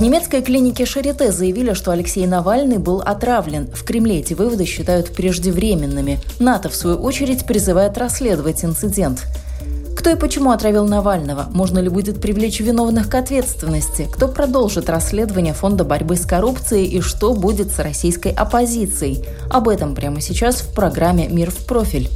[0.00, 3.66] В немецкой клинике Шарите заявили, что Алексей Навальный был отравлен.
[3.66, 6.18] В Кремле эти выводы считают преждевременными.
[6.38, 9.26] НАТО, в свою очередь, призывает расследовать инцидент.
[9.94, 11.48] Кто и почему отравил Навального?
[11.52, 14.08] Можно ли будет привлечь виновных к ответственности?
[14.10, 19.22] Кто продолжит расследование Фонда борьбы с коррупцией и что будет с российской оппозицией?
[19.50, 22.08] Об этом прямо сейчас в программе «Мир в профиль».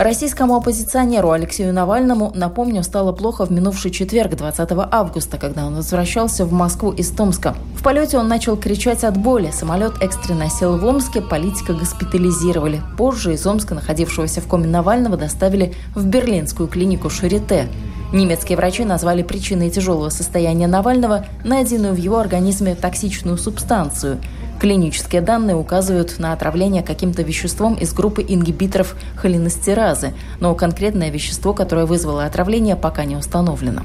[0.00, 6.46] Российскому оппозиционеру Алексею Навальному, напомню, стало плохо в минувший четверг, 20 августа, когда он возвращался
[6.46, 7.54] в Москву из Томска.
[7.76, 9.50] В полете он начал кричать от боли.
[9.52, 12.80] Самолет экстренно сел в Омске, политика госпитализировали.
[12.96, 17.68] Позже из Омска, находившегося в коме Навального, доставили в берлинскую клинику Шарите.
[18.12, 24.18] Немецкие врачи назвали причиной тяжелого состояния Навального найденную в его организме токсичную субстанцию–
[24.60, 31.86] Клинические данные указывают на отравление каким-то веществом из группы ингибиторов холинестеразы, но конкретное вещество, которое
[31.86, 33.84] вызвало отравление, пока не установлено.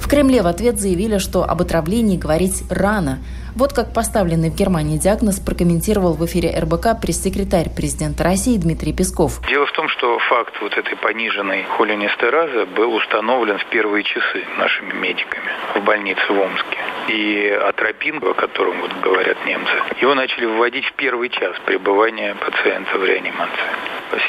[0.00, 3.18] В Кремле в ответ заявили, что об отравлении говорить рано.
[3.56, 9.40] Вот как поставленный в Германии диагноз прокомментировал в эфире РБК пресс-секретарь президента России Дмитрий Песков.
[9.48, 14.92] Дело в том, что факт вот этой пониженной холинестеразы был установлен в первые часы нашими
[14.94, 16.78] медиками в больнице в Омске.
[17.08, 22.98] И атропин, о котором вот говорят немцы, его начали вводить в первый час пребывания пациента
[22.98, 23.68] в реанимации.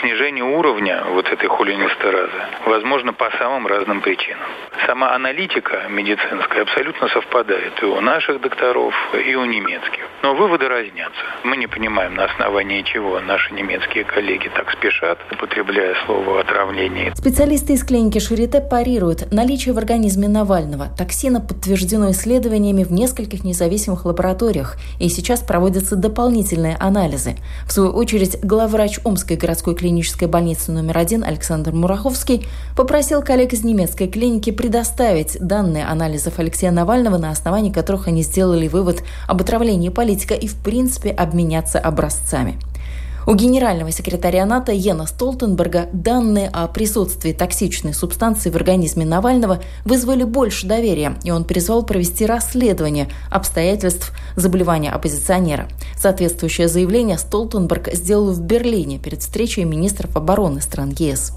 [0.01, 2.31] Снижение уровня вот этой холинестеразы
[2.65, 4.47] возможно по самым разным причинам.
[4.85, 10.07] Сама аналитика медицинская абсолютно совпадает и у наших докторов, и у немецких.
[10.23, 11.21] Но выводы разнятся.
[11.43, 17.13] Мы не понимаем, на основании чего наши немецкие коллеги так спешат, употребляя слово «отравление».
[17.15, 19.31] Специалисты из клиники Шарите парируют.
[19.31, 22.11] Наличие в организме Навального токсина подтверждено
[22.65, 27.35] исследованиями в нескольких независимых лабораториях, и сейчас проводятся дополнительные анализы.
[27.67, 32.45] В свою очередь, главврач Омской городской клинической больницы номер один Александр Мураховский
[32.75, 38.67] попросил коллег из немецкой клиники предоставить данные анализов Алексея Навального, на основании которых они сделали
[38.67, 42.57] вывод об отравлении политика и, в принципе, обменяться образцами.
[43.27, 50.23] У генерального секретаря НАТО Йена Столтенберга данные о присутствии токсичной субстанции в организме Навального вызвали
[50.23, 55.67] больше доверия, и он призвал провести расследование обстоятельств заболевания оппозиционера.
[55.97, 61.33] Соответствующее заявление Столтенберг сделал в Берлине перед встречей министров обороны стран ЕС.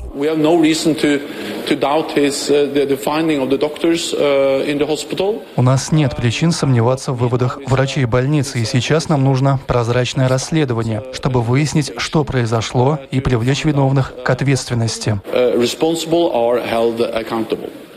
[5.56, 11.02] У нас нет причин сомневаться в выводах врачей больницы, и сейчас нам нужно прозрачное расследование,
[11.14, 15.20] чтобы выяснить, выяснить, что произошло, и привлечь виновных к ответственности.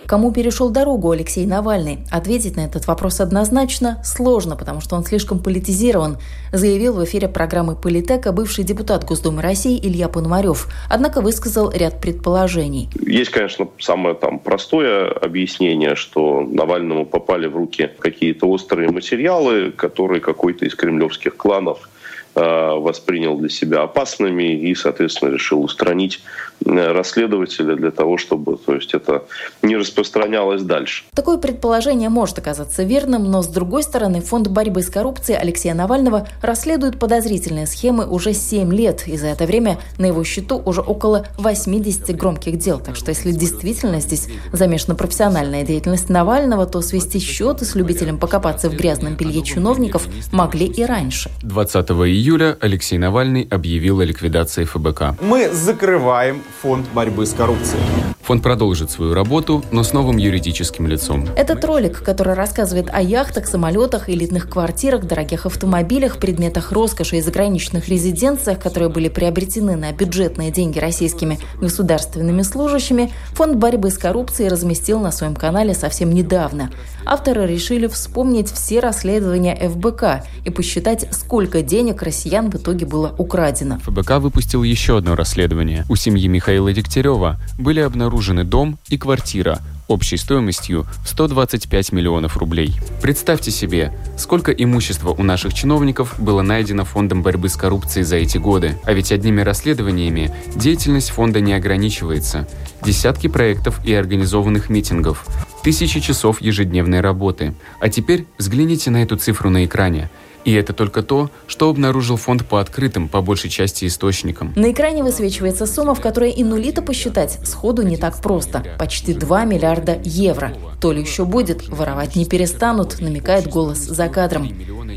[0.08, 2.00] Кому перешел дорогу Алексей Навальный?
[2.12, 6.18] Ответить на этот вопрос однозначно сложно, потому что он слишком политизирован,
[6.52, 10.68] заявил в эфире программы «Политека» бывший депутат Госдумы России Илья Пономарев.
[10.90, 12.90] Однако высказал ряд предположений.
[13.08, 20.19] Есть, конечно, самое там простое объяснение, что Навальному попали в руки какие-то острые материалы, которые
[20.19, 22.00] какой-то из кремлевских кланов Э,
[22.34, 26.22] воспринял для себя опасными и, соответственно, решил устранить
[26.66, 29.24] э, расследователя для того, чтобы то есть, это
[29.62, 31.03] не распространялось дальше.
[31.14, 36.28] Такое предположение может оказаться верным, но, с другой стороны, Фонд борьбы с коррупцией Алексея Навального
[36.42, 41.28] расследует подозрительные схемы уже 7 лет, и за это время на его счету уже около
[41.38, 42.80] 80 громких дел.
[42.80, 48.69] Так что, если действительно здесь замешана профессиональная деятельность Навального, то свести счеты с любителем покопаться
[48.69, 51.30] в грязном белье чиновников могли и раньше.
[51.44, 55.20] 20 июля июля Алексей Навальный объявил о ликвидации ФБК.
[55.22, 57.82] Мы закрываем фонд борьбы с коррупцией.
[58.24, 61.28] Фонд продолжит свою работу, но с новым юридическим лицом.
[61.36, 67.90] Этот ролик, который рассказывает о яхтах, самолетах, элитных квартирах, дорогих автомобилях, предметах роскоши и заграничных
[67.90, 75.00] резиденциях, которые были приобретены на бюджетные деньги российскими государственными служащими, Фонд борьбы с коррупцией разместил
[75.00, 76.69] на своем канале совсем недавно.
[77.06, 83.80] Авторы решили вспомнить все расследования ФБК и посчитать, сколько денег россиян в итоге было украдено.
[83.80, 85.86] ФБК выпустил еще одно расследование.
[85.90, 88.11] У семьи Михаила Дегтярева были обнаружены
[88.44, 92.74] дом и квартира, общей стоимостью в 125 миллионов рублей.
[93.02, 98.38] Представьте себе, сколько имущества у наших чиновников было найдено Фондом борьбы с коррупцией за эти
[98.38, 98.78] годы.
[98.84, 102.48] А ведь одними расследованиями деятельность фонда не ограничивается.
[102.84, 105.25] Десятки проектов и организованных митингов,
[105.64, 107.54] тысячи часов ежедневной работы.
[107.80, 110.10] А теперь взгляните на эту цифру на экране.
[110.44, 114.54] И это только то, что обнаружил фонд по открытым, по большей части, источникам.
[114.56, 118.64] На экране высвечивается сумма, в которой и нули-то посчитать сходу не так просто.
[118.80, 120.54] Почти 2 миллиарда евро.
[120.80, 124.50] То ли еще будет, воровать не перестанут, намекает голос за кадром.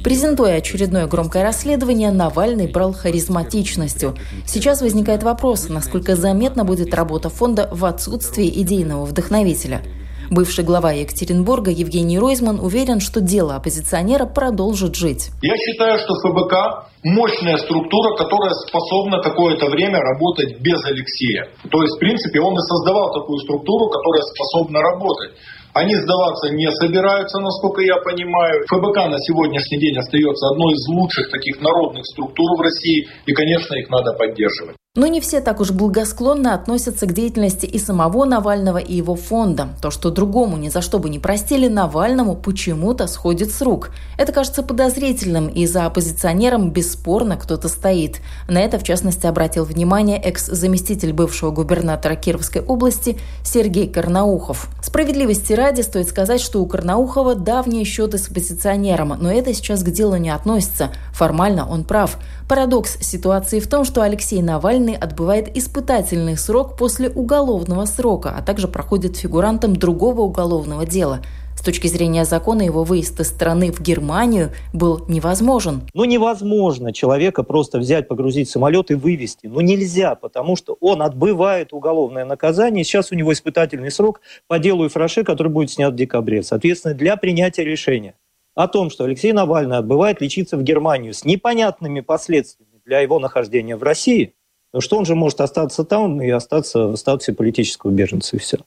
[0.03, 4.17] Презентуя очередное громкое расследование, Навальный брал харизматичностью.
[4.47, 9.83] Сейчас возникает вопрос, насколько заметна будет работа фонда в отсутствии идейного вдохновителя–
[10.31, 15.31] Бывший глава Екатеринбурга Евгений Ройзман уверен, что дело оппозиционера продолжит жить.
[15.43, 21.49] Я считаю, что ФБК мощная структура, которая способна какое-то время работать без Алексея.
[21.71, 25.37] То есть, в принципе, он и создавал такую структуру, которая способна работать.
[25.75, 28.63] Они сдаваться не собираются, насколько я понимаю.
[28.71, 33.75] ФБК на сегодняшний день остается одной из лучших таких народных структур в России, и, конечно,
[33.75, 34.77] их надо поддерживать.
[34.97, 39.71] Но не все так уж благосклонно относятся к деятельности и самого Навального, и его фонда.
[39.83, 43.91] То, что другому ни за что бы не простили, Навальному почему-то сходит с рук.
[44.19, 48.21] Это кажется подозрительным, и за оппозиционером бесспорно кто-то стоит.
[48.49, 54.69] На это, в частности, обратил внимание экс-заместитель бывшего губернатора Кировской области Сергей Карнаухов.
[54.81, 59.91] Справедливости ради стоит сказать, что у Карнаухова давние счеты с оппозиционером, но это сейчас к
[59.91, 60.93] делу не относится.
[61.13, 62.17] Формально он прав.
[62.47, 68.69] Парадокс ситуации в том, что Алексей Навальный отбывает испытательный срок после уголовного срока, а также
[68.69, 71.21] проходит фигурантом другого уголовного дела.
[71.57, 75.89] С точки зрения закона его выезд из страны в Германию был невозможен.
[75.95, 79.47] Ну невозможно человека просто взять, погрузить в самолет и вывести.
[79.47, 82.85] Ну нельзя, потому что он отбывает уголовное наказание.
[82.85, 86.43] Сейчас у него испытательный срок по делу Ифраше, который будет снят в декабре.
[86.43, 88.15] Соответственно, для принятия решения
[88.55, 93.77] о том, что Алексей Навальный отбывает лечиться в Германию с непонятными последствиями для его нахождения
[93.77, 94.35] в России,
[94.79, 98.59] что он же может остаться там и остаться в статусе политического беженца и все.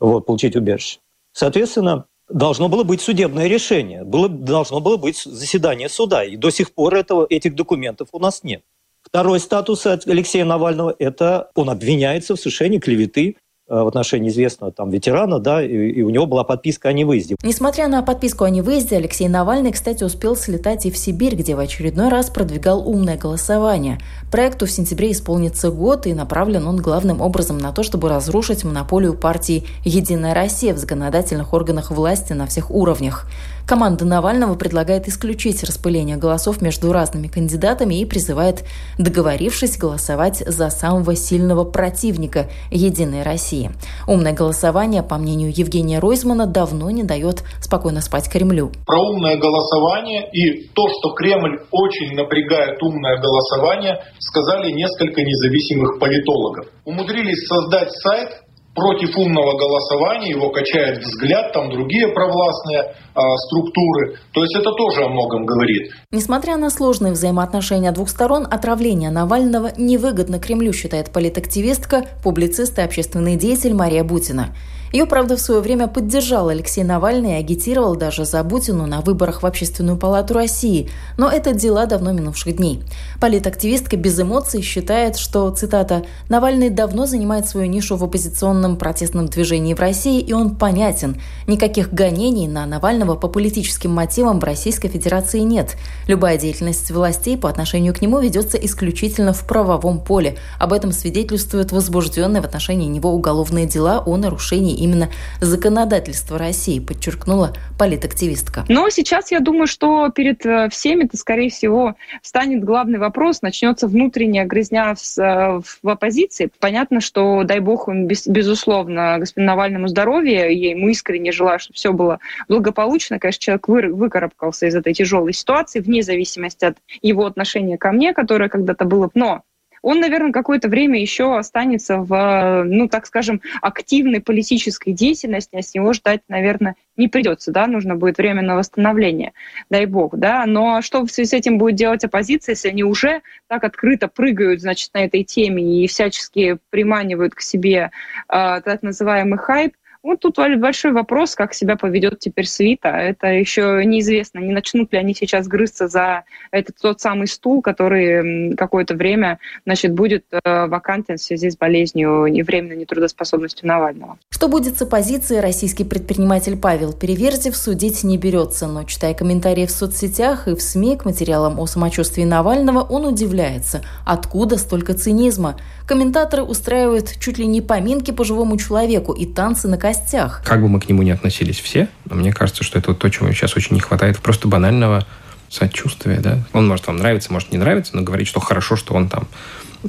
[0.00, 0.98] Вот, получить убежище.
[1.32, 6.72] Соответственно, должно было быть судебное решение, было, должно было быть заседание суда, и до сих
[6.72, 8.62] пор этого, этих документов у нас нет.
[9.02, 13.36] Второй статус Алексея Навального– это он обвиняется в совершении клеветы
[13.72, 17.36] в отношении известного там ветерана, да, и, и у него была подписка о невыезде.
[17.42, 21.58] Несмотря на подписку о невыезде, Алексей Навальный, кстати, успел слетать и в Сибирь, где в
[21.58, 23.98] очередной раз продвигал умное голосование.
[24.30, 29.14] Проекту в сентябре исполнится год, и направлен он главным образом на то, чтобы разрушить монополию
[29.14, 33.26] партии «Единая Россия» в законодательных органах власти на всех уровнях.
[33.66, 38.64] Команда Навального предлагает исключить распыление голосов между разными кандидатами и призывает,
[38.98, 43.70] договорившись, голосовать за самого сильного противника «Единой России».
[44.06, 48.72] Умное голосование, по мнению Евгения Ройзмана, давно не дает спокойно спать Кремлю.
[48.86, 56.66] Про умное голосование и то, что Кремль очень напрягает умное голосование, сказали несколько независимых политологов.
[56.84, 58.42] Умудрились создать сайт,
[58.74, 64.16] против умного голосования, его качает взгляд, там другие провластные э, структуры.
[64.32, 65.92] То есть это тоже о многом говорит.
[66.10, 73.36] Несмотря на сложные взаимоотношения двух сторон, отравление Навального невыгодно Кремлю, считает политактивистка, публицист и общественный
[73.36, 74.54] деятель Мария Бутина.
[74.92, 79.42] Ее, правда, в свое время поддержал Алексей Навальный и агитировал даже за Бутину на выборах
[79.42, 80.90] в Общественную палату России.
[81.16, 82.82] Но это дела давно минувших дней.
[83.18, 89.72] Политактивистка без эмоций считает, что, цитата, «Навальный давно занимает свою нишу в оппозиционном протестном движении
[89.72, 91.18] в России, и он понятен.
[91.46, 95.76] Никаких гонений на Навального по политическим мотивам в Российской Федерации нет.
[96.06, 100.36] Любая деятельность властей по отношению к нему ведется исключительно в правовом поле.
[100.58, 105.08] Об этом свидетельствуют возбужденные в отношении него уголовные дела о нарушении именно
[105.40, 108.64] законодательство России, подчеркнула политактивистка.
[108.68, 113.86] Но сейчас я думаю, что перед э, всеми это, скорее всего, станет главный вопрос, начнется
[113.86, 116.50] внутренняя грызня в, э, в оппозиции.
[116.60, 121.76] Понятно, что, дай бог, он, без, безусловно, господину Навальному здоровья, я ему искренне желаю, чтобы
[121.76, 123.18] все было благополучно.
[123.18, 128.12] Конечно, человек вы, выкарабкался из этой тяжелой ситуации, вне зависимости от его отношения ко мне,
[128.12, 129.10] которое когда-то было.
[129.14, 129.42] Но
[129.82, 135.74] он, наверное, какое-то время еще останется в, ну, так скажем, активной политической деятельности, а с
[135.74, 139.32] него ждать, наверное, не придется, да, нужно будет время на восстановление,
[139.70, 143.22] дай бог, да, но что в связи с этим будет делать оппозиция, если они уже
[143.48, 147.90] так открыто прыгают, значит, на этой теме и всячески приманивают к себе
[148.28, 152.88] э, так называемый хайп, Вот тут большой вопрос, как себя поведет теперь свита.
[152.88, 158.54] Это еще неизвестно, не начнут ли они сейчас грызться за этот тот самый стул, который
[158.56, 164.18] какое-то время значит, будет э, вакантен в связи с болезнью и временной нетрудоспособностью Навального.
[164.30, 169.70] Что будет с оппозицией, российский предприниматель Павел Переверзев судить не берется, но, читая комментарии в
[169.70, 175.56] соцсетях и в СМИ к материалам о самочувствии Навального, он удивляется, откуда столько цинизма.
[175.86, 180.42] Комментаторы устраивают чуть ли не поминки по живому человеку и танцы на костях.
[180.44, 183.30] Как бы мы к нему не относились все, но мне кажется, что это то, чего
[183.32, 184.18] сейчас очень не хватает.
[184.18, 185.06] Просто банального
[185.48, 186.38] сочувствия, да.
[186.52, 189.28] Он может вам нравиться, может не нравиться, но говорить, что хорошо, что он там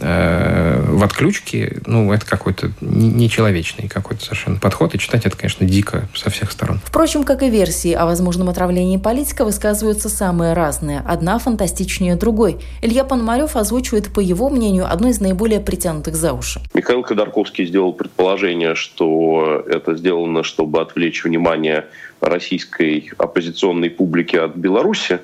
[0.02, 4.96] Э, в отключке, ну, это какой-то нечеловечный какой-то совершенно подход.
[4.96, 6.80] И читать это, конечно, дико со всех сторон.
[6.84, 11.04] Впрочем, как и версии о возможном отравлении политика высказываются самые разные.
[11.06, 12.58] Одна фантастичнее другой.
[12.82, 16.62] Илья Пономарев озвучивает, по его мнению, одну из наиболее притянутых за уши.
[16.74, 21.86] Михаил Ходорковский сделал предположение, что это сделано, чтобы отвлечь внимание
[22.22, 25.20] российской оппозиционной публики от Беларуси.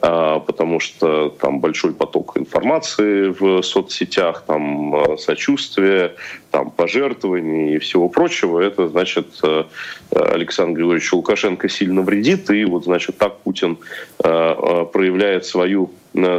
[0.00, 6.14] А, потому что там большой поток информации в соцсетях, там а, сочувствие,
[6.50, 8.60] там пожертвований и всего прочего.
[8.60, 9.64] Это значит э,
[10.10, 13.78] Александр Григорьевич Лукашенко сильно вредит, и вот значит так Путин
[14.22, 15.90] э, проявляет свою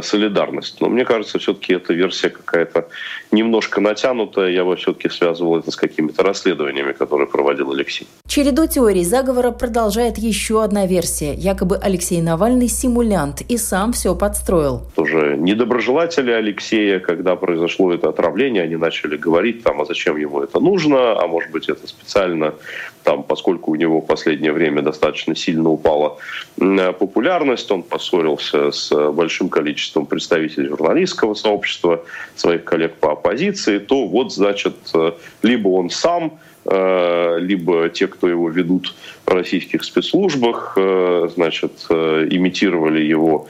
[0.02, 0.80] солидарность.
[0.80, 2.88] Но мне кажется, все-таки эта версия какая-то
[3.32, 4.50] немножко натянутая.
[4.50, 8.06] Я бы все-таки связывал это с какими-то расследованиями, которые проводил Алексей.
[8.28, 11.34] Череду теорий заговора продолжает еще одна версия.
[11.34, 14.82] Якобы Алексей Навальный симулянт и сам все подстроил.
[14.94, 20.60] Тоже недоброжелатели Алексея, когда произошло это отравление, они начали говорить, там, а зачем ему это
[20.60, 22.54] нужно, а может быть это специально,
[23.02, 26.18] там, поскольку у него в последнее время достаточно сильно упала
[26.56, 32.04] популярность, он поссорился с большим количеством количеством представителей журналистского сообщества,
[32.36, 38.28] своих коллег по оппозиции, то вот, значит, э, либо он сам, э, либо те, кто
[38.28, 38.94] его ведут
[39.24, 43.46] в российских спецслужбах, э, значит, имитировали его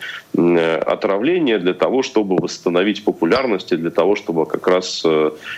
[0.86, 5.04] отравление для того, чтобы восстановить популярность и для того, чтобы как раз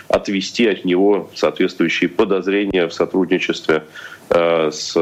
[0.07, 3.81] отвести от него соответствующие подозрения в сотрудничестве
[4.29, 4.93] с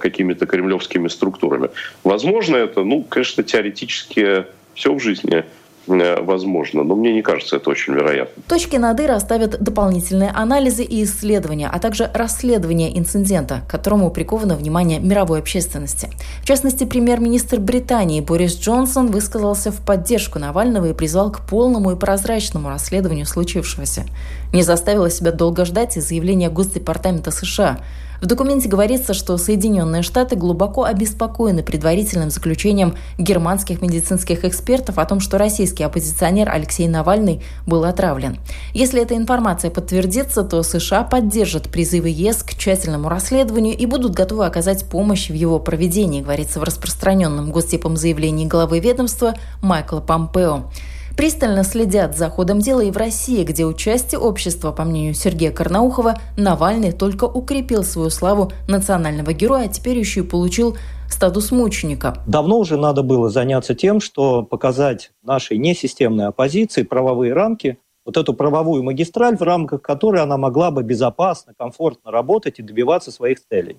[0.00, 1.68] какими-то кремлевскими структурами.
[2.04, 5.44] Возможно, это, ну, конечно, теоретически все в жизни
[5.88, 8.42] э, возможно, но мне не кажется это очень вероятно.
[8.46, 14.54] Точки над «и» расставят дополнительные анализы и исследования, а также расследование инцидента, к которому приковано
[14.54, 16.10] внимание мировой общественности.
[16.42, 21.96] В частности, премьер-министр Британии Борис Джонсон высказался в поддержку Навального и призвал к полному и
[21.96, 24.04] прозрачному расследованию случившегося.
[24.52, 27.80] Не заставило себя долго ждать и заявление Госдепартамента США–
[28.20, 35.20] в документе говорится, что Соединенные Штаты глубоко обеспокоены предварительным заключением германских медицинских экспертов о том,
[35.20, 38.38] что российский оппозиционер Алексей Навальный был отравлен.
[38.72, 44.46] Если эта информация подтвердится, то США поддержат призывы ЕС к тщательному расследованию и будут готовы
[44.46, 50.70] оказать помощь в его проведении, говорится в распространенном гостепом заявлении главы ведомства Майкла Помпео.
[51.16, 56.20] Пристально следят за ходом дела и в России, где участие общества, по мнению Сергея Карнаухова,
[56.36, 60.76] Навальный только укрепил свою славу национального героя, а теперь еще и получил
[61.08, 62.22] статус мученика.
[62.26, 68.34] Давно уже надо было заняться тем, что показать нашей несистемной оппозиции правовые рамки, вот эту
[68.34, 73.78] правовую магистраль, в рамках которой она могла бы безопасно, комфортно работать и добиваться своих целей.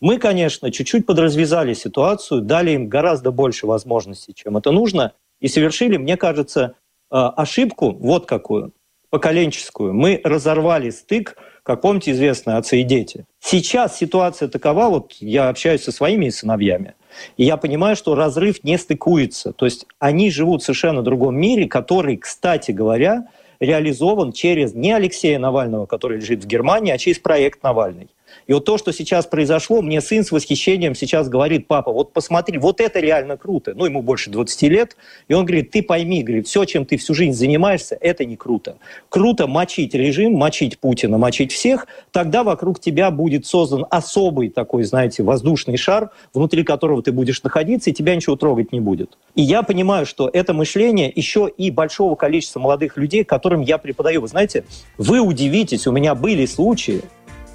[0.00, 5.96] Мы, конечно, чуть-чуть подразвязали ситуацию, дали им гораздо больше возможностей, чем это нужно, и совершили,
[5.96, 6.74] мне кажется,
[7.10, 8.72] э, ошибку вот какую,
[9.10, 9.94] поколенческую.
[9.94, 13.26] Мы разорвали стык, как помните, известно, отцы и дети.
[13.40, 16.94] Сейчас ситуация такова, вот я общаюсь со своими сыновьями,
[17.36, 19.52] и я понимаю, что разрыв не стыкуется.
[19.52, 23.28] То есть они живут в совершенно другом мире, который, кстати говоря,
[23.60, 28.08] реализован через не Алексея Навального, который лежит в Германии, а через проект Навальный.
[28.46, 32.58] И вот то, что сейчас произошло, мне сын с восхищением сейчас говорит, папа, вот посмотри,
[32.58, 33.74] вот это реально круто.
[33.74, 34.96] Ну, ему больше 20 лет.
[35.28, 38.78] И он говорит, ты пойми, говорит, все, чем ты всю жизнь занимаешься, это не круто.
[39.08, 41.86] Круто мочить режим, мочить Путина, мочить всех.
[42.12, 47.90] Тогда вокруг тебя будет создан особый такой, знаете, воздушный шар, внутри которого ты будешь находиться,
[47.90, 49.18] и тебя ничего трогать не будет.
[49.34, 54.20] И я понимаю, что это мышление еще и большого количества молодых людей, которым я преподаю.
[54.20, 54.64] Вы знаете,
[54.96, 57.02] вы удивитесь, у меня были случаи,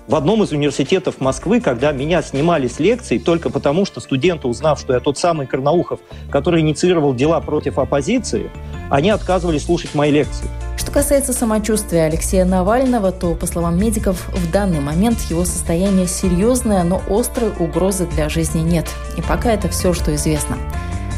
[0.07, 4.79] в одном из университетов Москвы, когда меня снимали с лекций только потому, что студенты, узнав,
[4.79, 8.51] что я тот самый Карнаухов, который инициировал дела против оппозиции,
[8.89, 10.48] они отказывались слушать мои лекции.
[10.77, 16.83] Что касается самочувствия Алексея Навального, то, по словам медиков, в данный момент его состояние серьезное,
[16.83, 18.89] но острой угрозы для жизни нет.
[19.17, 20.57] И пока это все, что известно.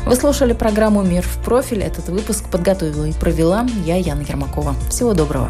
[0.05, 1.81] Вы слушали программу «Мир в профиль».
[1.81, 4.75] Этот выпуск подготовила и провела я, Яна Ермакова.
[4.89, 5.49] Всего доброго.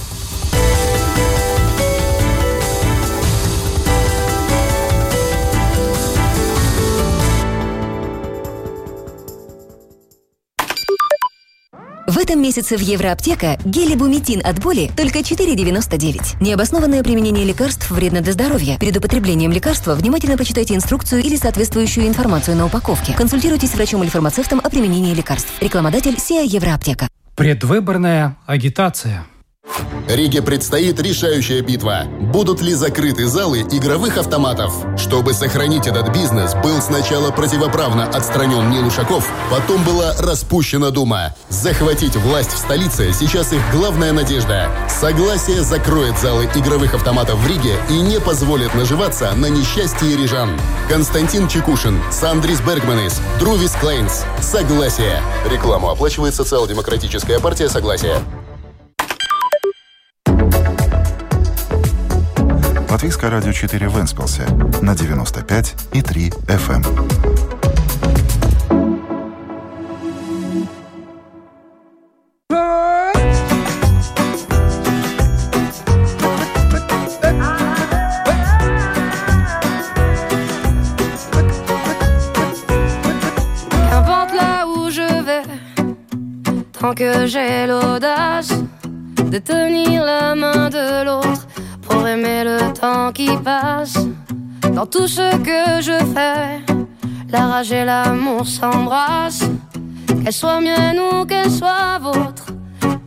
[12.21, 16.37] этом месяце в Евроаптека гелибуметин от боли только 4,99.
[16.39, 18.77] Необоснованное применение лекарств вредно для здоровья.
[18.77, 23.13] Перед употреблением лекарства внимательно почитайте инструкцию или соответствующую информацию на упаковке.
[23.13, 25.51] Консультируйтесь с врачом или фармацевтом о применении лекарств.
[25.59, 27.07] Рекламодатель СИА Евроаптека.
[27.35, 29.25] Предвыборная агитация.
[30.07, 32.03] Риге предстоит решающая битва.
[32.33, 34.73] Будут ли закрыты залы игровых автоматов?
[34.97, 41.33] Чтобы сохранить этот бизнес, был сначала противоправно отстранен Нил Ушаков, потом была распущена Дума.
[41.49, 44.69] Захватить власть в столице сейчас их главная надежда.
[44.89, 50.59] Согласие закроет залы игровых автоматов в Риге и не позволит наживаться на несчастье рижан.
[50.89, 54.23] Константин Чекушин, Сандрис Бергманис, Друвис Клейнс.
[54.41, 55.21] Согласие.
[55.49, 58.21] Рекламу оплачивает социал-демократическая партия Согласия.
[63.00, 64.46] Латвийское радио 4 в Энспилсе
[64.82, 66.82] на 95 и 3 FM.
[86.72, 88.52] Tant que j'ai l'audace
[89.30, 91.46] de tenir la main de l'autre
[92.01, 93.93] pour aimer le temps qui passe.
[94.73, 96.59] Dans tout ce que je fais,
[97.29, 99.47] la rage et l'amour s'embrassent.
[100.23, 102.47] Qu'elle soit mienne ou qu'elle soit vôtre,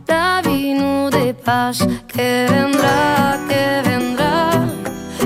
[0.07, 1.83] la vie nous dépasse.
[2.07, 4.39] Que vendrá, que vendrá.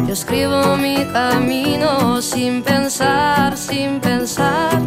[0.07, 4.81] Yo escribo mi camino sin pensar, sin pensar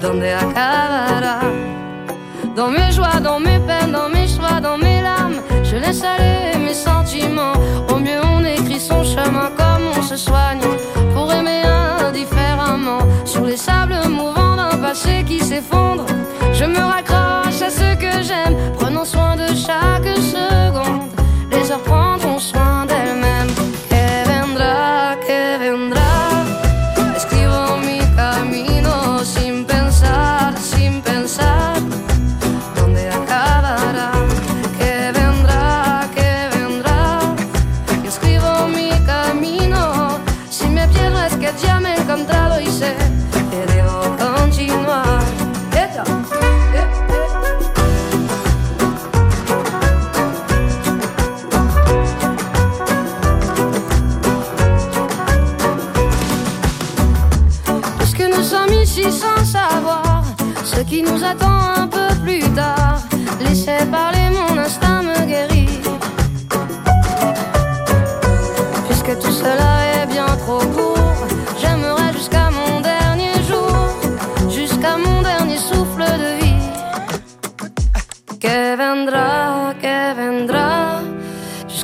[0.00, 1.40] dónde acabará?
[2.56, 6.58] Dans mes joies, dans mes peines, dans mes choix, dans mes larmes, je laisse aller
[6.58, 7.60] mes sentiments.
[8.80, 10.60] Son chemin comme on se soigne
[11.14, 11.62] pour aimer
[12.06, 13.00] indifféremment.
[13.24, 16.06] Sur les sables mouvants d'un passé qui s'effondre,
[16.52, 17.19] je me raccroche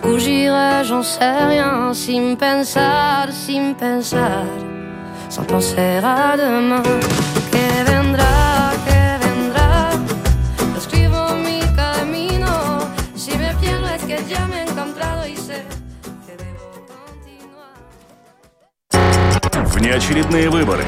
[0.07, 4.45] jusqu'où j'irai, j'en sais rien, sin pensar, sin pensar.
[5.29, 6.83] sans penser à demain.
[7.51, 9.91] Que vendrá, que vendrá.
[10.77, 12.79] Escribo mi camino.
[13.15, 15.65] Si me pierdo es que ya me he encontrado y sé.
[19.75, 20.85] Внеочередные выборы.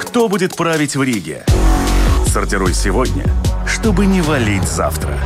[0.00, 1.44] Кто будет править в Риге?
[2.26, 3.24] Сортируй сегодня,
[3.66, 5.18] чтобы не валить завтра.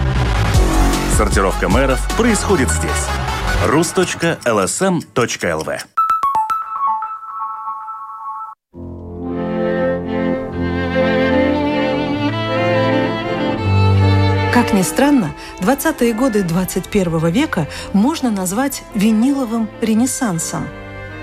[1.16, 3.23] Сортировка мэров происходит здесь.
[3.64, 5.08] rus.lsm.lv
[14.52, 20.68] Как ни странно, 20-е годы 21 века можно назвать виниловым ренессансом.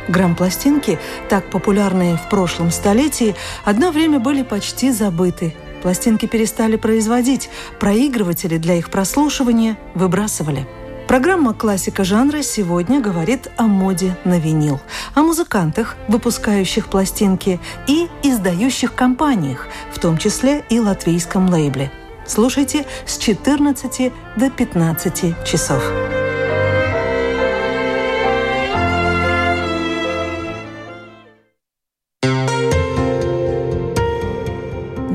[0.07, 0.97] Грамм-пластинки,
[1.29, 5.53] так популярные в прошлом столетии, одно время были почти забыты.
[5.83, 10.67] Пластинки перестали производить, проигрыватели для их прослушивания выбрасывали.
[11.11, 14.79] Программа «Классика жанра» сегодня говорит о моде на винил,
[15.13, 21.91] о музыкантах, выпускающих пластинки, и издающих компаниях, в том числе и латвийском лейбле–
[22.25, 25.83] Слушайте с 14 до 15 часов.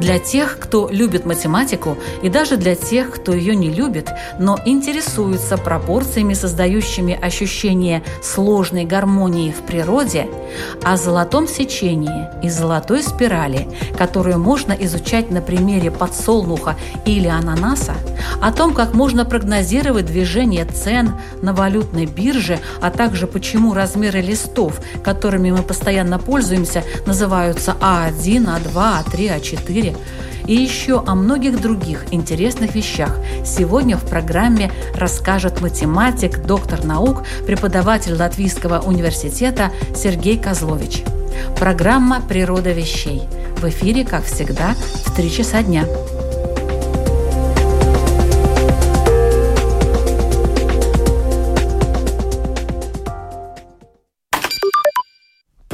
[0.06, 5.58] Для тех, кто любит математику, и даже для тех, кто ее не любит, но интересуется
[5.58, 10.28] пропорциями, создающими ощущение сложной гармонии в природе,
[10.84, 13.66] о золотом сечении и золотой спирали,
[13.98, 17.96] которую можно изучать на примере подсолнуха или ананаса,
[18.40, 24.80] о том, как можно прогнозировать движение цен на валютной бирже, а также почему размеры листов,
[25.02, 29.96] которыми мы постоянно пользуемся, называются А1, А2, А3, А4
[30.46, 38.14] и еще о многих других интересных вещах сегодня в программе расскажет математик, доктор наук, преподаватель
[38.14, 41.02] Латвийского университета Сергей Козлович.
[41.58, 43.22] Программа «Природа вещей».
[43.60, 45.84] В эфире, как всегда, в 3 часа дня.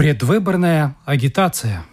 [0.02, 1.84] Предвыборная агитация.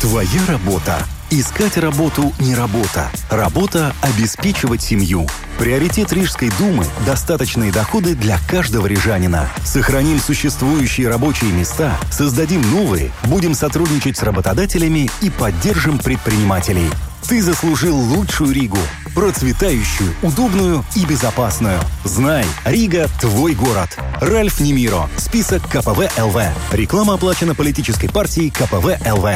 [0.00, 0.96] Твоя работа
[1.36, 3.10] Искать работу не работа.
[3.28, 5.26] Работа– обеспечивать семью.
[5.58, 9.48] Приоритет Рижской думы– достаточные доходы для каждого рижанина.
[9.64, 16.88] Сохраним существующие рабочие места, создадим новые, будем сотрудничать с работодателями и поддержим предпринимателей.
[17.28, 18.78] Ты заслужил лучшую Ригу.
[19.14, 21.80] Процветающую, удобную и безопасную.
[22.04, 23.98] Знай, Рига– твой город.
[24.24, 25.10] Ральф Немиро.
[25.18, 26.40] Список КПВ ЛВ.
[26.72, 29.26] Реклама оплачена политической партией КПВ ЛВ.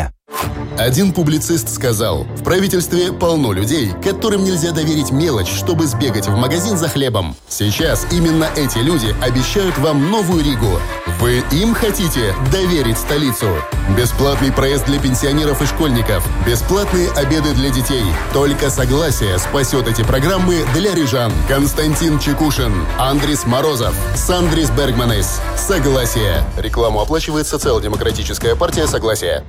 [0.78, 6.78] Один публицист сказал, в правительстве полно людей, которым нельзя доверить мелочь, чтобы сбегать в магазин
[6.78, 7.36] за хлебом.
[7.48, 10.80] Сейчас именно эти люди обещают вам новую Ригу.
[11.20, 13.48] Вы им хотите доверить столицу?
[13.96, 18.04] Бесплатный проезд для пенсионеров и школьников, бесплатные обеды для детей.
[18.32, 21.32] Только согласие спасет эти программы для рижан.
[21.48, 25.40] Константин Чекушин, Андрис Морозов, Сандрис Бергманес.
[25.56, 26.44] Согласие.
[26.56, 29.44] Рекламу оплачивает Социал-демократическая партия Согласие.